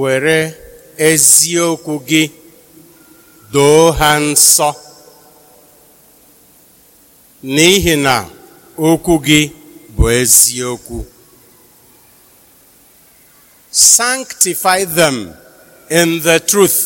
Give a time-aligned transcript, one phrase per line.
[0.00, 0.54] were
[1.08, 2.22] eziokwu gị
[3.52, 4.70] doo ha nsọ.
[7.54, 8.14] N'ihi na
[8.88, 9.40] okwu gị
[9.96, 10.98] bụ eziokwu.
[13.70, 15.16] Sanctify them
[15.90, 16.78] in the truth.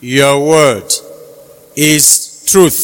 [0.00, 0.88] Your word
[1.76, 2.80] is truth.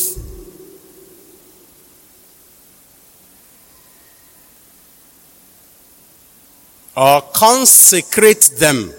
[6.96, 8.91] Or consecrate them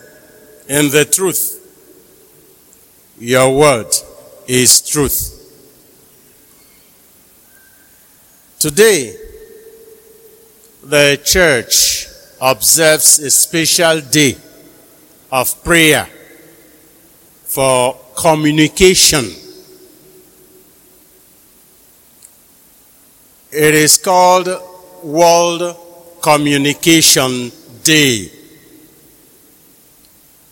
[0.70, 1.56] in the truth.
[3.20, 3.92] Your word
[4.48, 5.34] is truth.
[8.60, 9.16] Today,
[10.84, 12.08] the church
[12.40, 14.38] observes a special day
[15.32, 16.08] of prayer
[17.46, 19.26] for communication.
[23.52, 24.48] It is called
[25.04, 25.76] World
[26.22, 27.52] Communication
[27.88, 28.30] Day.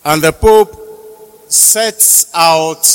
[0.05, 2.86] And the Pope sets out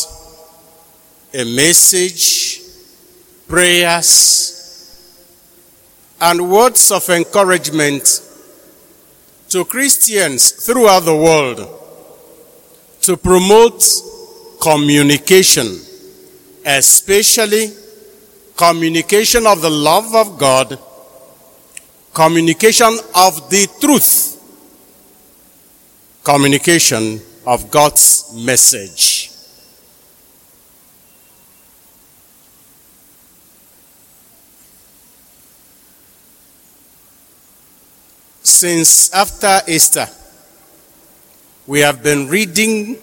[1.34, 2.62] a message,
[3.47, 4.56] prayers,
[6.22, 8.02] and words of encouragement
[9.50, 11.58] to Christians throughout the world
[13.02, 13.82] to promote
[14.62, 15.66] communication,
[16.64, 17.72] especially
[18.56, 20.78] communication of the love of God,
[22.12, 24.36] communication of the truth,
[26.25, 29.30] communication of God's message.
[38.42, 40.06] Since after Easter,
[41.66, 42.97] we have been reading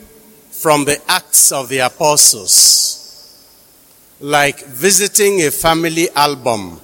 [0.51, 3.47] from the Acts of the Apostles,
[4.19, 6.79] like visiting a family album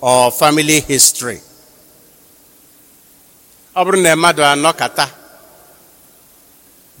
[0.00, 1.40] or family history.
[3.78, 5.06] Ọ bụrụ na mmadụ anọkata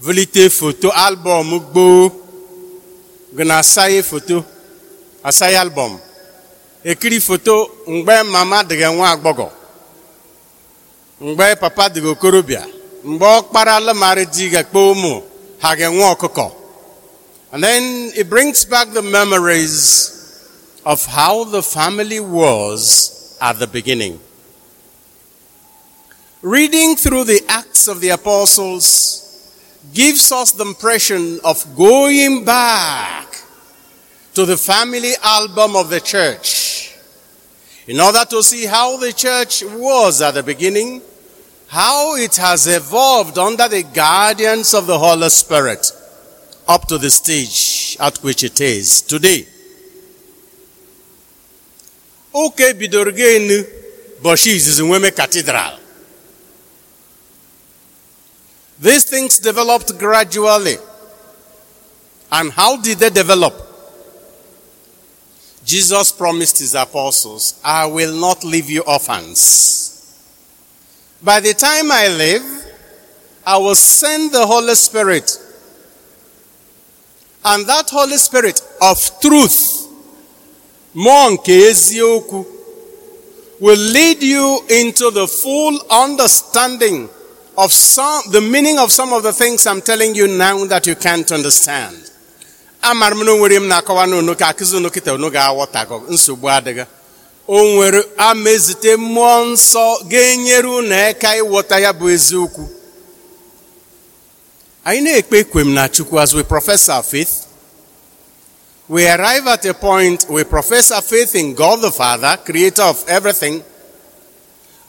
[0.02, 2.08] vulite foto albọm gboo
[3.36, 4.36] gị na asaghị foto
[5.28, 5.92] asaghị albọm
[6.84, 7.54] ekiri foto
[7.86, 9.48] mgbe mama dịghị nwa agbọghọ
[11.20, 12.62] mgbe papa dịghị okorobịa
[13.04, 15.12] mgbe ọ kpara alụmarị di ga-ekpe ụmụ
[15.62, 16.46] ha ga-enwe ọkụkọ.
[17.52, 19.74] And then it brings back the memories
[20.84, 22.80] of how the family was
[23.40, 24.20] at the beginning.
[26.42, 29.24] Reading through the Acts of the Apostles
[29.92, 33.26] gives us the impression of going back
[34.34, 36.94] to the family album of the church
[37.88, 41.02] in order to see how the church was at the beginning,
[41.66, 45.90] how it has evolved under the guidance of the Holy Spirit
[46.68, 49.44] up to the stage at which it is today.
[52.32, 53.64] Oke bidoro gị
[54.22, 55.77] bọchị izizi nweme cathedral.
[58.80, 60.76] These things developed gradually.
[62.30, 63.54] And how did they develop?
[65.64, 69.88] Jesus promised his apostles, I will not leave you orphans.
[71.22, 72.42] By the time I live,
[73.44, 75.30] I will send the Holy Spirit.
[77.44, 79.88] And that Holy Spirit of truth,
[80.94, 82.46] eziokwu,
[83.60, 87.08] will lead you into the full understanding
[87.58, 90.94] of some, the meaning of some of the things I'm telling you now that you
[90.94, 91.96] can't understand.
[92.84, 96.86] Amara m na onwere m na-akọwa n'unu ka akụzi unu kịta unu ga-aghọtago nsogbu adịghị.
[97.48, 102.64] O nwere amezite mmụọ nsọ ga-enyere unu aka ịghọta ya bụ eziokwu.
[104.84, 107.46] Anyị na-ekpe na Chukwu as we profess our faith.
[108.88, 113.04] We arrive at a point we profess our faith in God the Father, creator of
[113.08, 113.62] everything,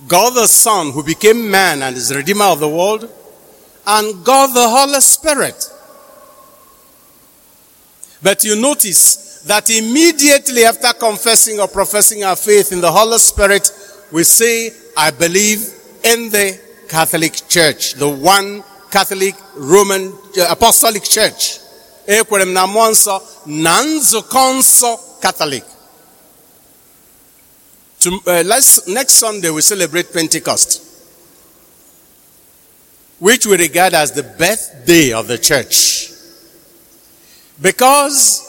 [0.07, 3.09] God the Son, who became man and is Redeemer of the world,
[3.85, 5.71] and God the Holy Spirit.
[8.21, 13.71] But you notice that immediately after confessing or professing our faith in the Holy Spirit,
[14.11, 15.59] we say, I believe
[16.03, 16.59] in the
[16.89, 21.59] Catholic Church, the one Catholic Roman uh, Apostolic Church.
[22.07, 22.17] Na
[23.45, 25.63] na Catholic.
[27.99, 30.81] To, uh, last, next Sunday, we celebrate Pentecost,
[33.19, 36.11] which we regard as the birthday of the church.
[37.61, 38.45] Because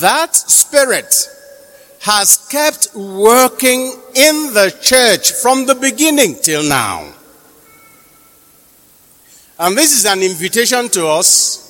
[0.00, 1.14] that spirit
[2.00, 7.06] has kept working in the church from the beginning till now.
[9.58, 11.60] And this is an invitation to us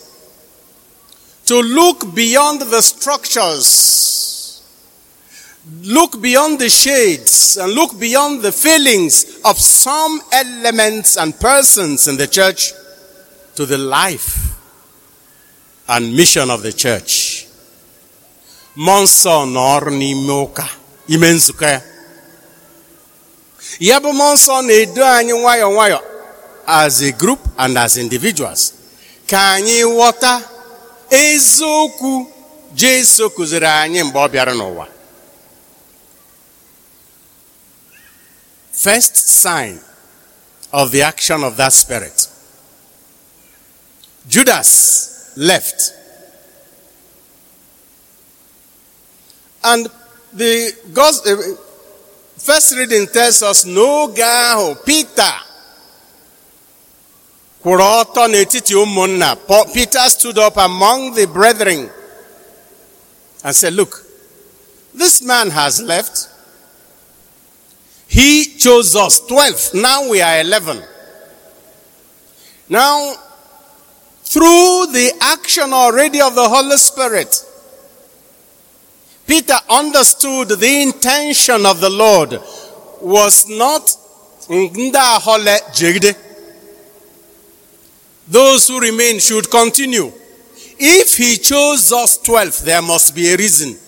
[1.46, 3.89] to look beyond the structures
[5.82, 12.16] look beyond the shades and look beyond the feelings of some elements and persons in
[12.16, 12.72] the church
[13.56, 14.54] to the life
[15.88, 17.46] and mission of the church.
[18.76, 20.68] Nsọ nọọrụ n'ime ụka
[21.08, 21.80] ime nzukọ ya.
[23.80, 26.00] Ya bụ mmụọ nsọ na-edo anyị nwayọọ nwayọọ
[26.66, 28.72] as a group and as individuals
[29.26, 30.40] ka anyị ghọta
[31.10, 32.26] eziokwu
[32.74, 34.02] Jesu kụziri anyị.
[38.80, 39.78] First sign
[40.72, 42.26] of the action of that spirit.
[44.26, 45.92] Judas left.
[49.62, 49.86] And
[50.32, 51.56] the uh,
[52.38, 55.34] first reading tells us no ahụ Peter
[57.62, 59.74] n'etiti.
[59.74, 61.90] Peter stood up among the brethren
[63.44, 64.06] and said, Look,
[64.94, 66.28] this man has left.
[68.10, 69.74] He chose us 12.
[69.74, 70.82] Now we are 11.
[72.68, 73.14] Now,
[74.24, 77.46] through the action already of the Holy Spirit,
[79.28, 82.32] Peter understood the intention of the Lord
[83.00, 83.96] was not
[88.26, 90.12] those who remain should continue.
[90.80, 93.78] If he chose us 12, there must be a reason.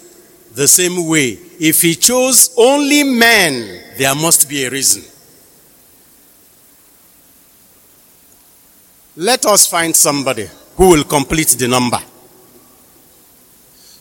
[0.54, 5.04] The same way, if he chose only men, there must be a reason.
[9.16, 12.00] Let us find somebody who will complete the number.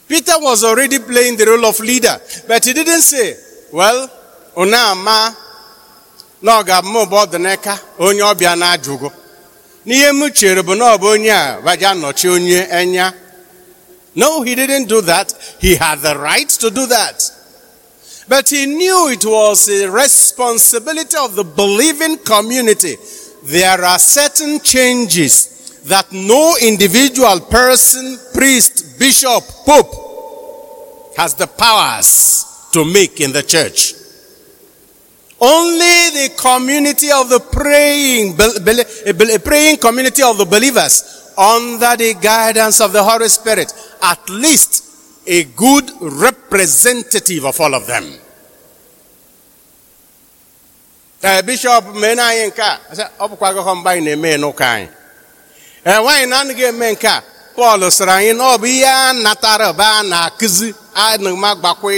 [0.08, 2.18] Peter was already playing the role of leader,
[2.48, 3.36] but he didn't say,
[3.72, 4.10] well,
[4.56, 5.36] onama
[6.42, 9.10] na ọ ga-abụ m bụ ọdịnaka onye ọbịa na-ajụgo
[9.86, 13.14] n'ihe m chere bụ na ọ bụ onye a baja nọchi onye enya
[14.16, 15.32] no he didn't do that
[15.62, 17.22] he had the right to do that
[18.28, 22.96] but he knew it was a responsibility of the believing community.
[23.44, 32.86] There are certain changes that no individual person priest bishop pope has the powers to
[32.86, 33.94] make in the church.
[35.40, 42.80] Only the community of the praying, a praying community of the believers under the guidance
[42.80, 44.81] of the Holy Spirit, at least
[45.28, 48.06] a good representative of all of them.
[51.24, 52.80] Eh, ee, bishọp mee na anyị nke a?
[53.20, 54.88] Ọ bụkwa akụkọ mgbe anyị na-eme n'ụka anyị.
[55.86, 57.22] Ee nwaanyị na-anaghị eme nke a
[57.56, 61.30] Pọl sịrị na ọ a natara bụ a na-akụzi ana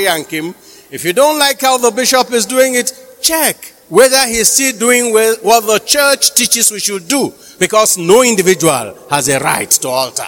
[0.05, 0.53] ya nke m.
[0.91, 3.55] If you don't like how the bishop is doing it check
[3.89, 5.11] whether he's still doing
[5.41, 10.27] what the church teaches we should do because no individual has a right to alter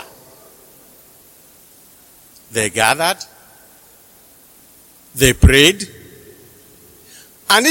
[2.56, 3.18] they gathered.
[5.14, 5.88] They prayed.
[7.50, 7.66] And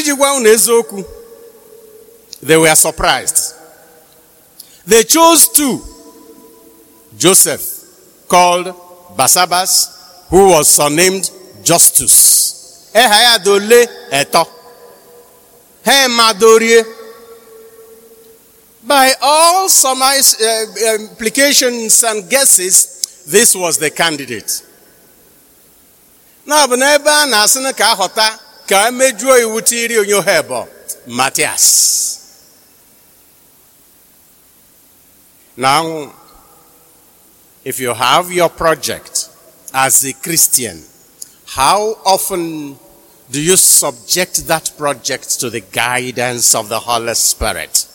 [2.43, 3.55] they were surprised.
[4.87, 5.83] They chose two.
[7.17, 8.67] Joseph called
[9.17, 11.31] Barsabbas who was surnamed
[11.63, 12.91] justus.
[18.87, 22.95] By all surmise, uh, implications and guesses
[23.27, 24.63] this was the candidate
[26.47, 28.39] na n'ebe a na-asị na ka aghọta
[28.69, 30.67] ka emejuo iwu tiri onye
[31.07, 31.65] Matias
[35.57, 36.13] now
[37.65, 39.29] if you have your project
[39.73, 40.83] as a Christian
[41.47, 42.77] how often
[43.31, 47.89] do you subject that project to the guidance of the Holy Spirit?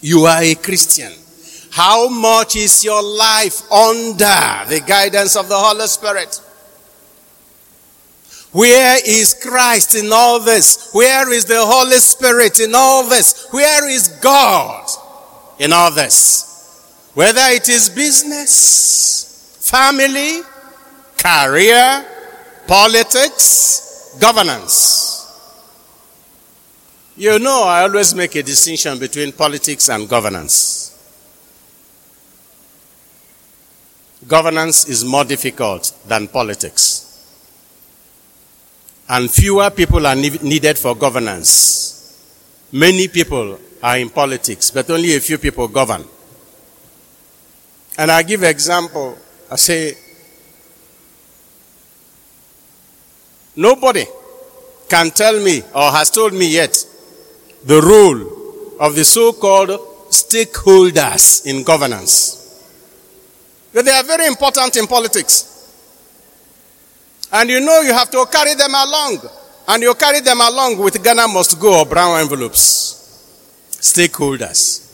[0.00, 1.12] You are a Christian.
[1.72, 6.40] How much is your life under the guidance of the Holy Spirit?
[8.52, 10.90] Where is Christ in all this?
[10.92, 13.46] Where is the Holy Spirit in all this?
[13.50, 14.88] Where is God
[15.58, 17.10] in all this?
[17.14, 20.40] Whether it is business, family,
[21.18, 22.06] career,
[22.66, 25.06] politics, governance.
[27.16, 30.94] You know, I always make a distinction between politics and governance.
[34.26, 37.07] Governance is more difficult than politics.
[39.08, 42.66] And fewer people are ne- needed for governance.
[42.72, 46.04] Many people are in politics, but only a few people govern.
[47.96, 49.16] And I give example.
[49.50, 49.96] I say,
[53.56, 54.04] Nobody
[54.88, 56.76] can tell me or has told me yet
[57.64, 59.70] the role of the so-called
[60.10, 62.36] stakeholders in governance.
[63.72, 65.57] But they are very important in politics.
[67.32, 69.18] And you know you have to carry them along.
[69.68, 72.94] And you carry them along with Ghana must go or brown envelopes.
[73.70, 74.86] Stakeholders.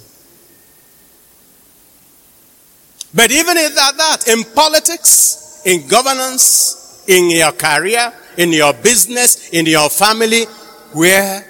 [3.14, 9.66] But even that, that, in politics, in governance, in your career, in your business, in
[9.66, 10.44] your family,
[10.92, 11.46] where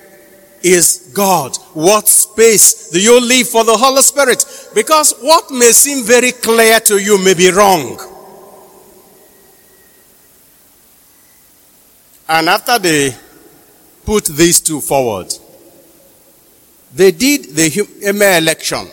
[0.62, 1.56] is God?
[1.72, 4.44] What space do you leave for the Holy Spirit?
[4.74, 7.98] Because what may seem very clear to you may be wrong.
[12.28, 13.14] And after they
[14.04, 15.32] put these two forward,
[16.94, 18.86] they did the MA election.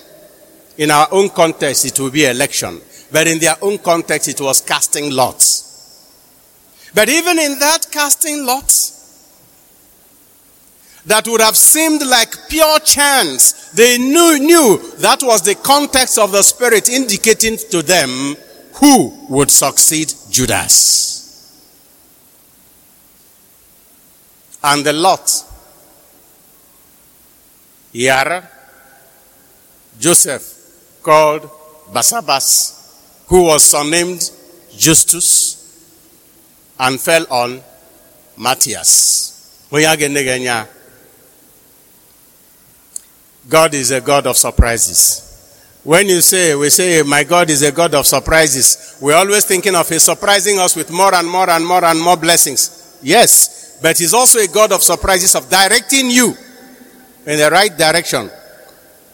[0.78, 2.82] In our own context, it will be election.
[3.12, 5.70] But in their own context, it was casting lots.
[6.94, 9.00] But even in that casting lots,
[11.06, 16.32] that would have seemed like pure chance, they knew, knew that was the context of
[16.32, 18.36] the Spirit indicating to them
[18.76, 21.11] who would succeed Judas.
[24.64, 25.30] And the lot,
[27.94, 28.48] Yara,
[30.00, 31.50] Joseph, called
[31.92, 34.30] Barsabbas, who was surnamed
[34.78, 35.58] Justus,
[36.80, 37.62] and fell on
[38.38, 39.68] Matthias.
[43.50, 45.28] God is a God of surprises.
[45.84, 49.76] When you say, we say, my God is a God of surprises, we're always thinking
[49.76, 53.00] of His surprising us with more and more and more and more blessings.
[53.02, 56.36] Yes, but He's also a God of surprises of directing you
[57.26, 58.30] in the right direction,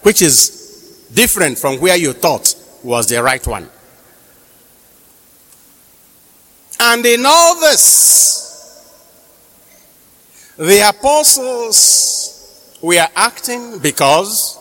[0.01, 3.67] which is different from where you thought was the right one.
[6.79, 8.37] And in all this,
[10.57, 14.59] the apostles were acting because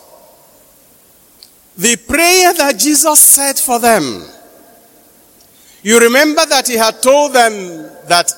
[1.77, 4.23] the prayer that Jesus said for them,
[5.83, 7.51] you remember that he had told them
[8.07, 8.29] that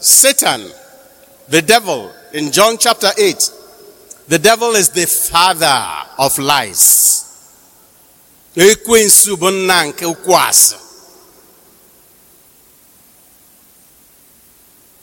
[0.00, 0.70] Satan,
[1.48, 3.50] the devil, in John chapter 8,
[4.28, 7.22] the devil is the father of lies.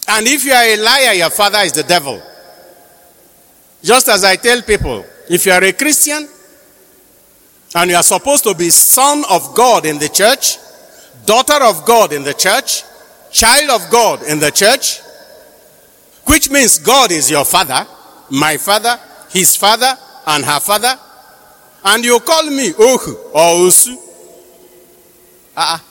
[0.07, 2.21] And if you are a liar, your father is the devil.
[3.81, 6.27] Just as I tell people, if you are a Christian
[7.75, 10.57] and you are supposed to be son of God in the church,
[11.25, 12.83] daughter of God in the church,
[13.31, 14.99] child of God in the church,
[16.25, 17.85] which means God is your father,
[18.29, 18.99] my father,
[19.29, 19.93] his father,
[20.27, 20.93] and her father,
[21.85, 23.91] and you call me Ohu or Usu.
[23.91, 23.99] Uh-uh.
[25.57, 25.83] Ah, ah.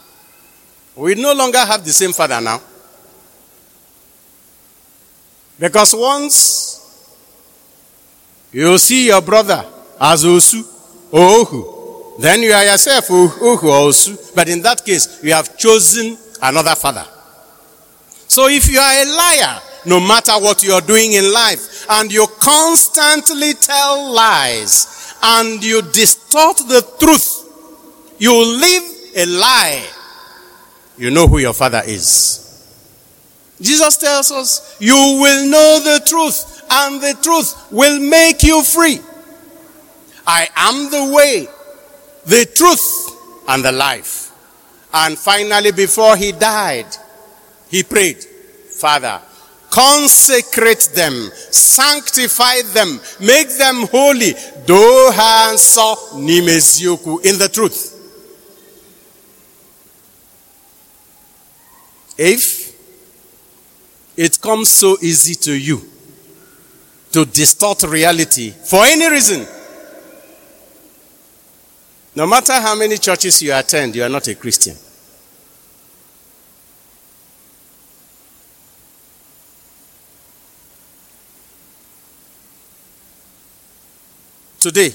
[0.96, 2.60] We no longer have the same father now.
[5.58, 6.78] Because once
[8.52, 9.64] you see your brother
[10.00, 10.62] as Osu
[11.12, 14.34] or Ohu, then you are yourself Ohu or Osu.
[14.34, 17.06] But in that case, you have chosen another father.
[18.28, 22.12] So if you are a liar, no matter what you are doing in life, and
[22.12, 28.82] you constantly tell lies, and you distort the truth, you live
[29.16, 29.86] a lie,
[30.96, 32.38] you know who your father is.
[33.60, 38.98] Jesus tells us, you will know the truth and the truth will make you free.
[40.26, 41.46] I am the way,
[42.24, 44.32] the truth and the life.
[44.92, 46.86] And finally, before he died,
[47.68, 49.20] he prayed, Father,
[49.72, 54.34] consecrate them, sanctify them, make them holy,
[54.66, 57.88] do hanso nimezioku in the truth.
[62.18, 62.72] If
[64.16, 65.80] it comes so easy to you
[67.12, 69.46] to distort reality for any reason.
[72.14, 74.76] No matter how many churches you attend, you are not a Christian.
[84.62, 84.94] Today,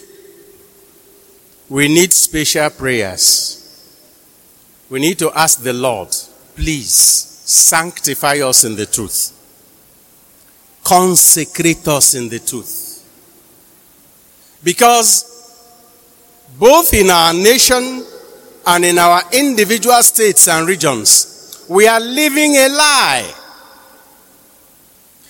[1.68, 4.00] we need special prayers.
[4.90, 6.08] We need to ask the Lord,
[6.56, 9.34] please sanctify us in the truth,
[10.86, 13.04] consecrate us in the truth.
[14.64, 15.26] Because
[16.58, 18.06] both in our nation
[18.66, 23.34] and in our individual states and regions, we are living a lie.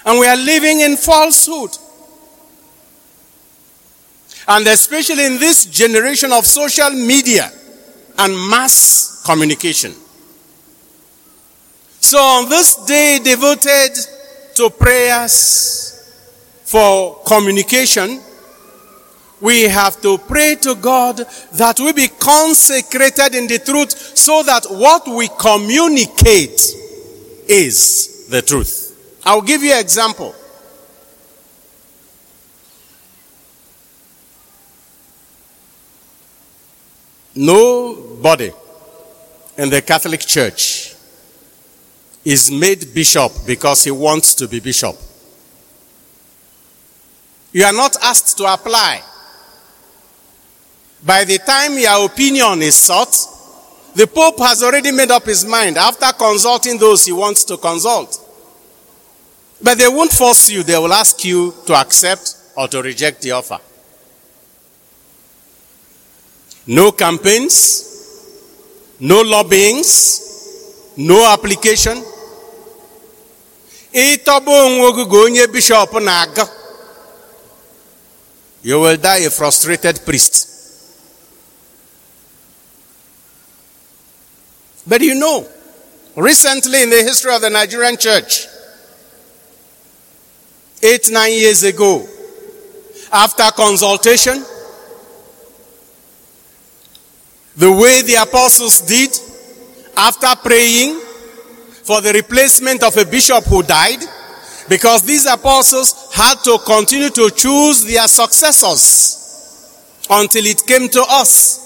[0.06, 1.72] And we are living in falsehood.
[4.48, 7.52] And especially in this generation of social media
[8.18, 9.94] and mass communication.
[12.00, 13.98] So on this day devoted
[14.56, 15.94] to prayers
[16.64, 18.22] for communication,
[19.42, 21.18] we have to pray to God
[21.54, 26.60] that we be consecrated in the truth so that what we communicate
[27.48, 29.20] is the truth.
[29.26, 30.34] I'll give you an example.
[37.38, 38.52] Nobody
[39.60, 40.96] in the Catholic Church
[42.26, 44.96] is made bishop because he wants to be bishop.
[47.52, 49.04] You are not asked to apply.
[51.06, 53.16] By the time your opinion is sought,
[53.94, 58.20] the Pope has already made up his mind after consulting those he wants to consult.
[59.62, 63.32] But they won't force you, they will ask you to accept or to reject the
[63.32, 63.60] offer.
[66.68, 67.86] No campaigns,
[69.00, 72.04] no lobbyings, no application.
[76.02, 76.46] Na-aga.
[78.64, 80.56] You will die a frustrated priest.
[84.86, 85.48] But you know,
[86.16, 88.48] recently in the history of the Nigerian church,
[90.84, 92.06] eight, nine years ago,
[93.12, 94.44] after consultation,
[97.58, 99.10] the way the apostles did,
[99.98, 101.00] after praying
[101.84, 104.00] for the replacement of a bishop who died,
[104.70, 111.66] because these apostles had to continue to choose their successors until it came to us.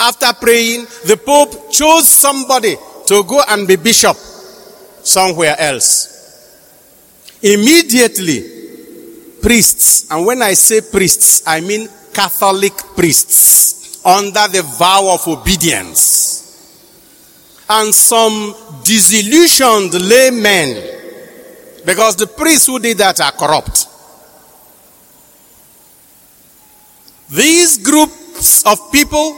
[0.00, 2.76] After praying, the Pope chose somebody
[3.06, 6.12] to go and be bishop somewhere else.
[7.42, 8.42] Immediately,
[9.40, 16.80] priests, and when I say priests, I mean Catholic priests, under the vow of obedience,
[17.68, 20.82] and some disillusioned laymen,
[21.84, 23.86] because the priests who did that are corrupt.
[27.28, 29.36] These groups of people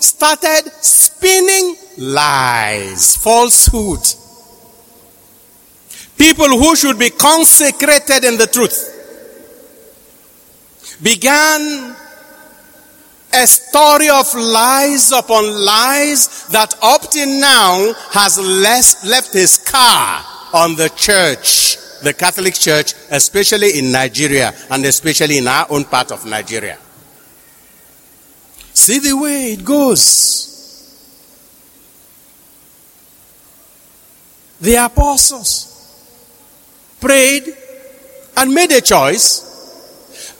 [0.00, 4.00] started spinning lies, falsehood.
[6.18, 8.93] People who should be consecrated in the truth
[11.04, 11.94] began
[13.34, 20.24] a story of lies upon lies that up till now has less, left a scar
[20.54, 26.10] on the church, the Catholic Church, especially in Nigeria and especially in our own part
[26.10, 26.78] of Nigeria.
[28.72, 30.50] See the way it goes.
[34.60, 35.70] The apostles
[37.00, 37.54] prayed
[38.36, 39.53] and made a choice.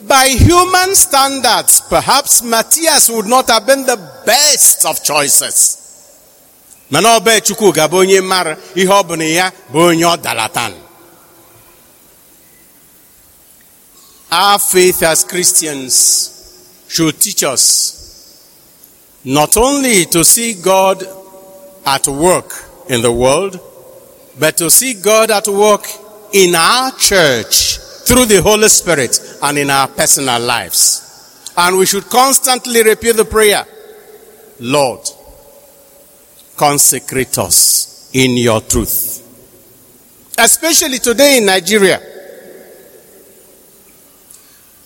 [0.06, 5.80] By human standards, perhaps Matthias would not have been the best of choices.
[6.90, 10.74] mana Chukwu ga-abụ onye mara ihe ọ bụ na ya bụ onye.
[14.30, 15.94] Our faith as Christians
[16.88, 18.40] should teach us
[19.24, 21.06] not only to see God
[21.86, 22.52] at work
[22.88, 23.58] in the world,
[24.38, 25.86] but to see God at work
[26.32, 31.52] in our church through the Holy Spirit and in our personal lives.
[31.56, 33.64] And we should constantly repeat the prayer
[34.60, 35.00] Lord,
[36.56, 39.20] consecrate us in your truth.
[40.38, 42.00] Especially today in Nigeria.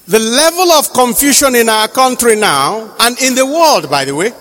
[0.07, 4.33] The level of confusion in our country now, and in the world, by the way,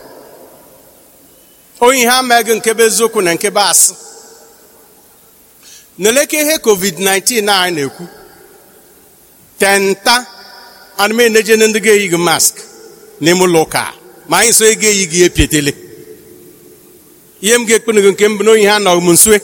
[1.81, 3.93] onye ihe nke asị
[5.99, 8.07] neleke ihe covid-19 a na-ekwu
[9.59, 10.25] tenta.
[10.97, 11.79] Anụm eneje na ndị
[12.17, 12.55] mask.
[13.21, 13.65] N'ime ụlọ
[14.27, 14.75] ma anyị so ị
[15.25, 15.73] epietele
[17.41, 19.39] ihe m m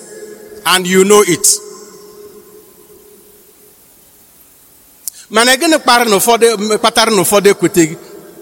[0.65, 1.47] and you know it.
[5.29, 7.11] Mana gịnị kpara na ụfọdụ kpatara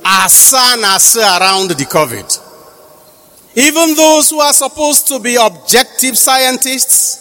[0.04, 0.96] asa na
[1.38, 2.26] around the covid.
[3.56, 7.18] Even those who are supposed to be objective scientists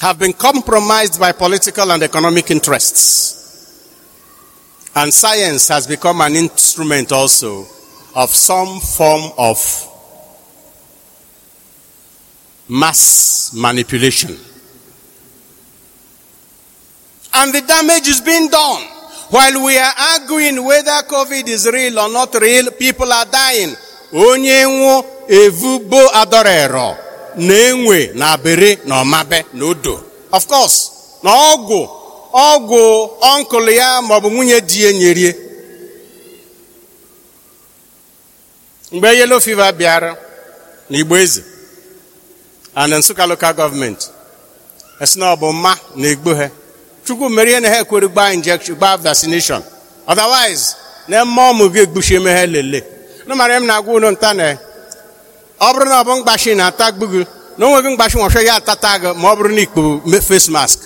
[0.00, 3.36] have been compromised by political and economic interests.
[4.94, 7.66] And science has become an instrument also
[8.14, 9.58] of some form of
[12.68, 14.36] mass manipulation.
[17.34, 18.82] And the damage is being done.
[19.28, 23.76] While we are arguing whether COVID is real or not real, people are dying.
[26.14, 27.09] Adorero
[27.48, 29.94] na-enwe na abere na ọmabe na odo.
[30.32, 30.78] Of course,
[31.22, 31.80] na ọgwụ
[32.32, 32.80] ọgwụ
[33.32, 35.32] ọnkụl ya maọbụ nwunye di ya nyerie.
[38.92, 40.16] Mgbe yellow fever bịara
[40.90, 41.42] na Igbo eze
[42.74, 44.10] and Nsụka local government
[45.00, 46.50] esi na ọ bụ mma na egbu ha
[47.06, 49.62] chukwu merie na ha ekwere gbaa injection gbaa vaccination
[50.06, 50.74] otherwise
[51.08, 52.84] na eme ọmụ gị egbuchi eme lele
[53.26, 54.58] na mara m na-agwa ụlọ nta na
[55.60, 57.20] ọ bụrụ na ọ bụ mgbashi na-atagbu gị
[57.58, 60.78] na onweghị mgbashi nwọchọ ya atata gị ma face mask.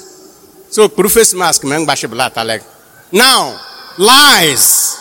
[0.70, 2.64] So kpuru face mask ma mgbashi bụla atala gị.
[3.12, 3.58] Now
[3.98, 4.96] lies.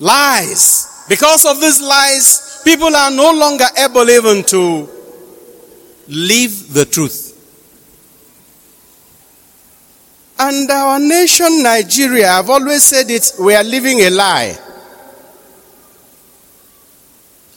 [0.00, 0.86] Lies.
[1.08, 4.88] Because of these lies people are no longer able even to
[6.08, 7.32] live the truth.
[10.38, 14.58] And our nation nigeria i've always said it we are living a lie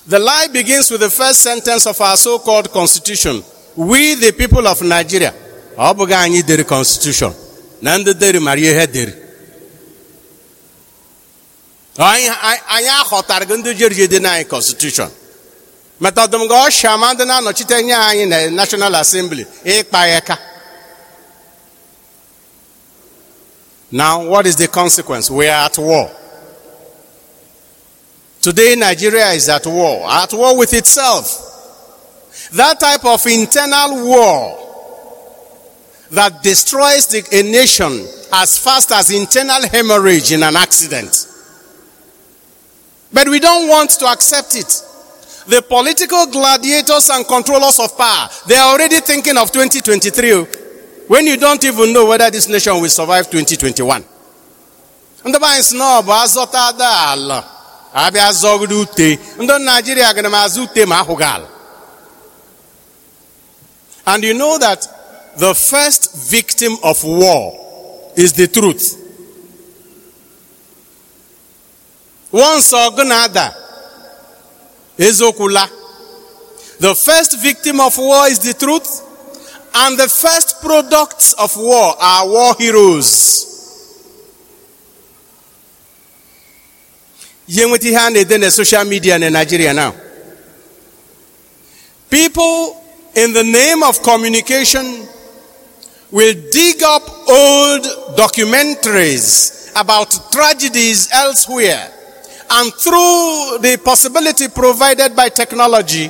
[0.08, 3.44] the lie begins with the first sentence of our so-called constitution.
[3.76, 5.34] We, the people of Nigeria,
[5.78, 7.34] ọ bụghị anyị dere constitution.
[7.82, 9.14] Na ndị dere mara ihe dere.
[11.98, 15.10] Anyị aghọtara gị ndị constitution.
[16.00, 20.38] Metọdụm gị ọsha ma ndị na-anọchite anyị na national assembly ịkpa ya ka
[23.92, 25.30] now what is the consequence?
[25.32, 26.10] We are at war
[28.48, 31.28] Today, Nigeria is at war, at war with itself.
[32.54, 34.58] That type of internal war
[36.12, 37.92] that destroys the, a nation
[38.32, 41.28] as fast as internal hemorrhage in an accident.
[43.12, 44.82] But we don't want to accept it.
[45.50, 50.44] The political gladiators and controllers of power, they are already thinking of 2023
[51.10, 54.06] when you don't even know whether this nation will survive 2021.
[55.26, 57.57] And the Bible is no, but
[58.06, 59.08] abịa zọgide ute
[59.40, 61.00] ndị naijiria gara m azụ ute ma
[64.06, 64.88] and you know that
[65.38, 67.54] the first victim of war
[68.16, 68.96] is the truth.
[72.32, 73.54] Once ọgụ na-ada
[74.98, 75.70] ezokwula.
[76.80, 79.02] The first victim of war is the truth
[79.74, 83.47] and the first products of war are war heroes
[87.48, 89.94] ihe nweta ihe a na-ede na social media na Nigeria now.
[92.10, 92.76] People
[93.16, 95.08] in the name of communication
[96.12, 97.84] will dig up old
[98.18, 101.92] documentaries about tragedies elsewhere
[102.50, 106.10] and through the possibility provided by technology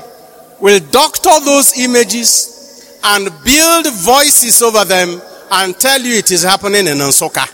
[0.59, 5.19] will doctor those images and build voices over them
[5.51, 7.47] and tell you it is happening in Nsukka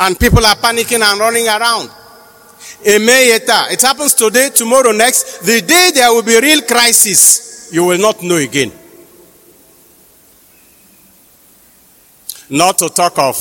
[0.00, 1.90] and people are panicking and running around.
[2.82, 5.40] It happens today, tomorrow, next.
[5.44, 8.72] The day there will be a real crisis, you will not know again.
[12.48, 13.36] Not to talk of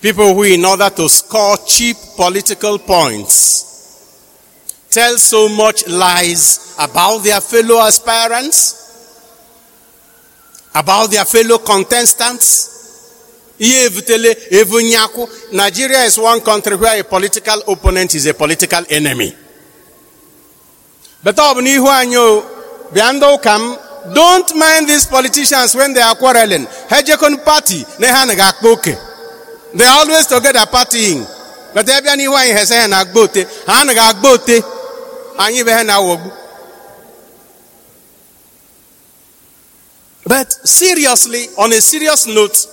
[0.00, 3.66] people who, in order to score cheap political points,
[4.90, 8.76] tell so much lies about their fellow aspirants,
[10.74, 12.77] about their fellow contestants,
[13.58, 15.28] ihe evutele evunyaku.
[15.52, 19.34] Nigeria is one country where a political opponent is a political enemy.
[21.22, 22.42] But ọ bụ n'ihu anyị
[22.92, 23.76] bịa ndị ụka m
[24.14, 26.66] don't mind these politicians when they are quarreling.
[26.90, 28.26] Ha ejekon party na ha
[29.74, 31.26] they are always together partying.
[31.74, 34.62] But ebe n'ihu anyị ha ese ha na-agba ote ha na ga-agba ote
[35.38, 36.30] anyị be ha na-awọgbu
[40.26, 42.66] but seriously on a serious note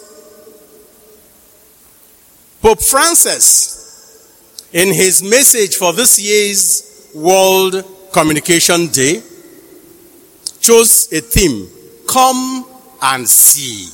[2.65, 9.21] Pope Francis, in his message for this year's World Communication Day,
[10.61, 11.69] chose a theme
[12.07, 12.65] Come
[13.03, 13.87] and See.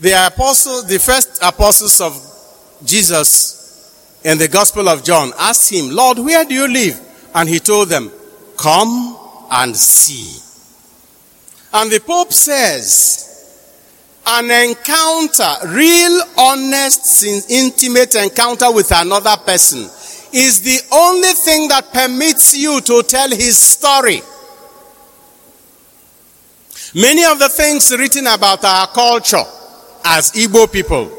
[0.00, 2.20] The apostle, the first apostles of
[2.84, 7.00] Jesus in the Gospel of John asked him, Lord, where do you live?
[7.32, 8.10] And he told them,
[8.56, 9.16] Come
[9.52, 10.42] and see.
[11.72, 13.27] And the Pope says,
[14.30, 19.88] an encounter, real, honest, intimate encounter with another person
[20.34, 24.20] is the only thing that permits you to tell his story.
[26.94, 29.44] Many of the things written about our culture
[30.04, 31.10] as Igbo people,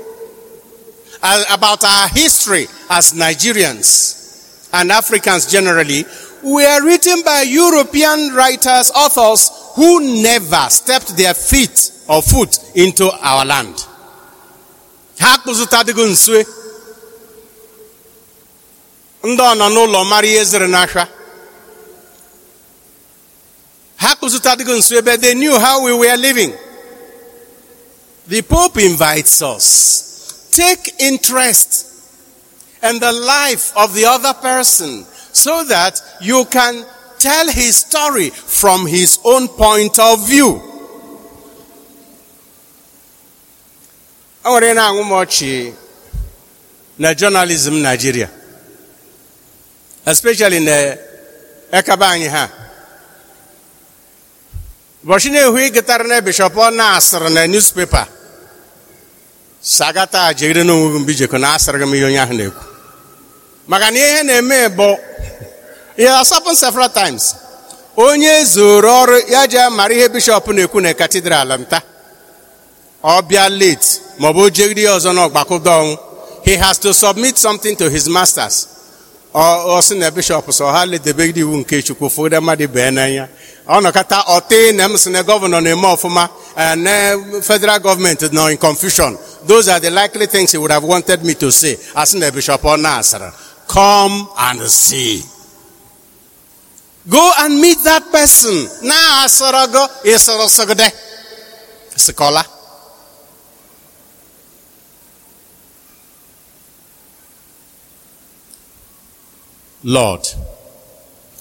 [1.52, 6.04] about our history as Nigerians and Africans generally,
[6.44, 13.46] were written by European writers, authors who never stepped their feet or foot into our
[13.46, 13.76] land.
[15.20, 16.06] Ha kpụzụtadịgo
[19.24, 21.06] ndị ọ nọ n'ụlọ mara ihe ziri n'ahịa
[24.02, 26.54] ha kpụzụtadịgo nso ebe they knew how we were living.
[28.28, 30.50] The Pope invites us.
[30.54, 31.86] Take interest
[32.84, 36.86] in the life of the other person so that you can
[37.20, 40.69] tell his story from his own point of view.
[44.44, 45.74] O nwere na-aṅụ m ọchị
[47.00, 48.30] na journalism Nigeria
[50.06, 50.96] especially na
[51.72, 52.50] ekaba anyị ha.
[55.06, 58.06] Ụbọchị na-ehu ịgịtara na bishọp ọ na-asịrị na newspaper
[59.62, 62.64] sagata jegide n'onwe gị mgbe ijekọ na asịrị gị m ihe onye ahụ na-ekwu.
[63.68, 64.98] Maka na ihe na-eme bụ
[66.00, 67.36] has happened several times.
[67.98, 71.82] Onye zoro ọrụ ya jee mara ihe bishọp na-ekwu na katidral nta
[73.04, 74.02] late.
[76.46, 78.68] He has to submit something to his masters.
[79.34, 83.28] Ọ sị na bishọp sọ ha ledebegide iwu nke chukwu fụgide mmadụ bee n'anya
[83.68, 86.28] ọ nọkọta ọtị na m sị na gọvanọ na-eme ọfụma
[86.76, 89.16] na federal gọọmenti nọ in confusion.
[89.48, 92.62] Those are the likely things he would have wanted me to say asị na bishọp
[92.64, 93.32] ọ na-asịrị
[93.68, 95.24] come and see.
[97.08, 98.68] Go and meet that person.
[98.82, 100.92] Na-asịrị gị ịsịrị sịgide
[101.96, 102.44] sịkọla
[109.84, 110.26] Lord,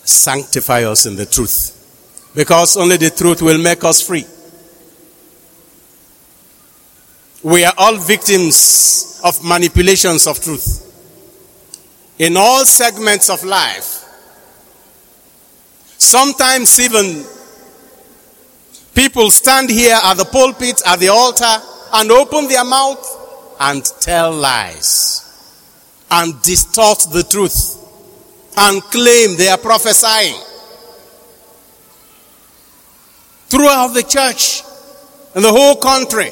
[0.05, 4.25] sanctify us in the truth, because only the truth will make us free.
[7.43, 10.85] We are all victims of manipulations of truth
[12.19, 14.05] in all segments of life.
[15.99, 17.25] Sometimes, even
[18.95, 21.63] people stand here at the pulpit, at the altar,
[21.95, 25.25] and open their mouth and tell lies
[26.11, 27.88] and distort the truth
[28.59, 30.35] and claim they are prophesying.
[33.49, 34.63] Throughout the church
[35.35, 36.31] and the whole country.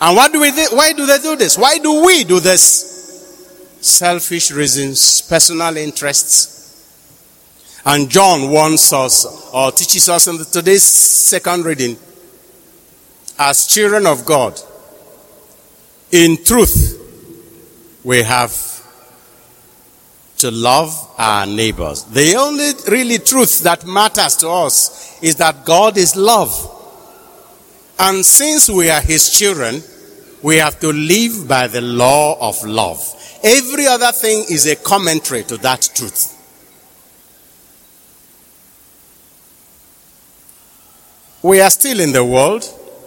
[0.00, 1.58] and what do we why do they do this?
[1.58, 2.94] Why do we do this?
[3.80, 6.55] Selfish reasons personal interests
[7.86, 11.96] and John warns us or teaches us in today's second reading
[13.38, 14.58] as children of God,
[16.10, 17.02] in truth,
[18.02, 18.52] we have
[20.38, 22.04] to love our neighbors.
[22.04, 26.72] The only really truth that matters to us is that God is love.
[27.98, 29.82] And since we are His children,
[30.42, 33.00] we have to live by the law of love.
[33.42, 36.35] Every other thing is a commentary to that truth.
[41.46, 42.64] We are still in the world.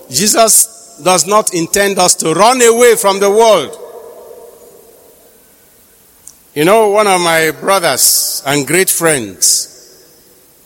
[0.10, 3.78] Jesus does not intend us to run away from the world.
[6.54, 10.16] You know, one of my brothers and great friends,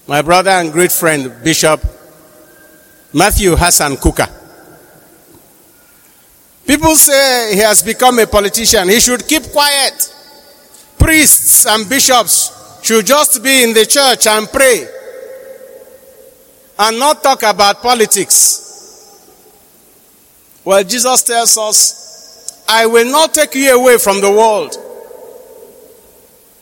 [0.08, 1.84] my brother and great friend, Bishop
[3.12, 4.30] Matthew Hassan Kukah.
[6.68, 8.88] People say he has become a politician.
[8.88, 10.14] He should keep quiet.
[11.00, 14.88] Priests and bishops should just be in the church and pray
[16.80, 18.62] and not talk about politics.
[20.66, 24.78] Well, Jesus tells us, I will not take you away from the world.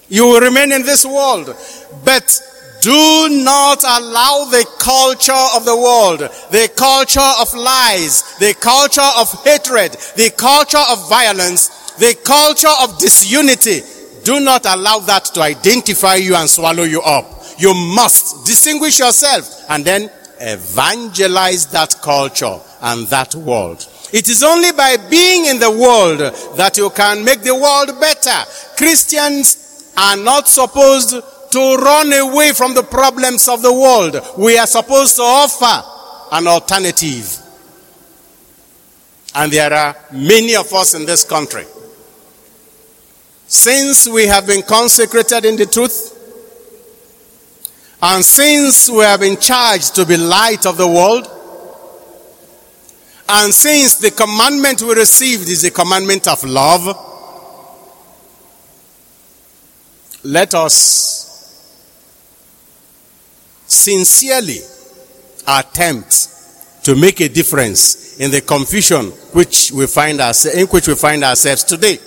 [0.10, 1.56] You will remain in this world,
[2.04, 2.42] but
[2.82, 9.32] do not allow the culture of the world, the culture of lies, the culture of
[9.44, 13.82] hatred, the culture of violence, the culture of disunity.
[14.24, 17.41] Do not allow that to identify you and swallow you up.
[17.62, 23.88] You must distinguish yourself and then evangelize that culture and that world.
[24.12, 26.20] It is only by being in the world
[26.58, 28.50] that you can make the world better.
[28.76, 34.20] Christians are not supposed to run away from the problems of the world.
[34.40, 35.88] We are supposed to offer
[36.32, 37.38] an alternative.
[39.36, 41.66] And there are many of us in this country.
[43.48, 46.18] Since we have been consecrated in the truth,
[48.02, 51.28] and since we have been charged to be light of the world,
[53.30, 56.86] and since the commandment we received is a commandment of love,
[60.24, 61.22] let us
[63.68, 64.60] sincerely
[65.48, 66.28] attempt
[66.84, 71.64] to make a difference in the confusion which we find in which we find ourselves
[71.64, 71.98] today.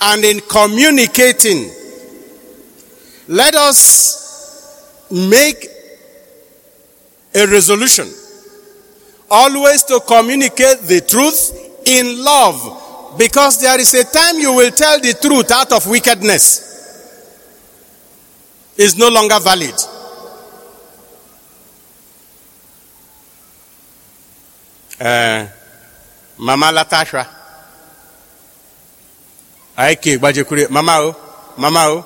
[0.00, 1.70] And in communicating,
[3.28, 5.66] let us make
[7.34, 8.08] a resolution
[9.30, 11.52] always to communicate the truth
[11.86, 16.66] in love because there is a time you will tell the truth out of wickedness.
[18.76, 19.74] Is no longer valid.
[25.00, 25.46] Uh,
[26.38, 27.26] mama latasha.
[29.76, 31.14] Ike gbajekwuru mama o
[31.56, 32.04] mama o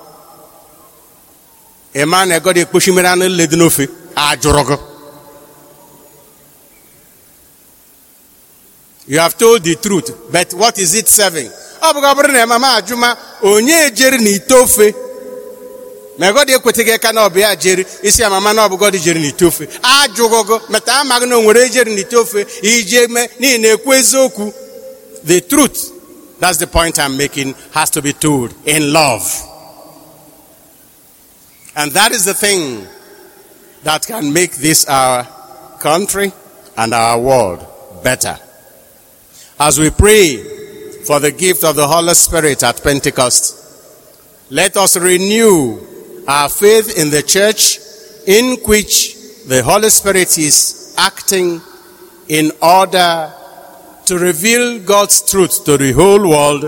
[1.94, 4.76] ị ma na ego dị ekpochimere anụ nle dị n'ofe ajụrụ gị
[9.08, 11.50] you have told the truth but what is it serving?
[11.82, 14.94] Ọ bụghị ọ bụrụ na mama ajụma onye jeri na ite ofe
[16.18, 17.84] ma ego dị ekwetaghị ka na ọbịa jeri.
[18.02, 21.42] Isi ya mama na ọbụgọ dị jeri ite ofe ajụghị gị meta amaghị na o
[21.42, 24.52] nwere ejeri na ite ofe ije mee n'ihi na ekwu eziokwu.
[25.26, 25.90] The truth
[26.40, 29.24] that's the point i'm making has to be told in love.
[31.76, 32.86] And that is the thing
[33.82, 35.24] that can make this our
[35.80, 36.32] country
[36.76, 37.66] and our world
[38.04, 38.36] better.
[39.58, 40.36] As we pray
[41.04, 45.80] for the gift of the Holy Spirit at Pentecost, let us renew
[46.28, 47.78] our faith in the church
[48.26, 51.60] in which the Holy Spirit is acting
[52.28, 53.32] in order
[54.04, 56.64] to reveal God's truth to the whole world.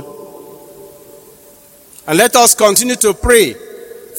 [2.06, 3.54] And let us continue to pray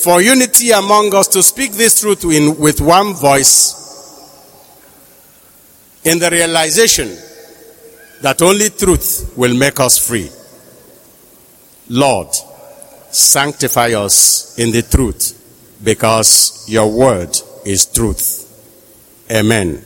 [0.04, 3.82] for unity among us to speak this truth in, with one voice
[6.04, 7.08] in the realization
[8.22, 10.30] that only truth will make us free.
[11.90, 12.34] Lord,
[13.12, 18.42] sanctify us in the truth because your word is truth.
[19.32, 19.84] Amen.